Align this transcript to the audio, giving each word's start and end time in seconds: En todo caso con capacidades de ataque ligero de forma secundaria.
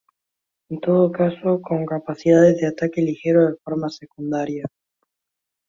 En 0.71 0.79
todo 0.79 1.11
caso 1.11 1.61
con 1.61 1.85
capacidades 1.85 2.57
de 2.59 2.65
ataque 2.65 3.03
ligero 3.03 3.45
de 3.45 3.57
forma 3.63 3.87
secundaria. 3.89 4.65